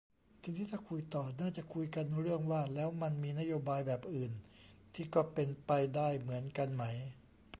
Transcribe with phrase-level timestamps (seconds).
[0.41, 4.31] ทีนี้ถ้าคุยต่อ น่าจะคุยกันเรื่องว่า แล้วมันมีนโยบายแบบอื่น
[4.93, 6.83] ที่ก็เป็นไปได้เหมือนกันไหม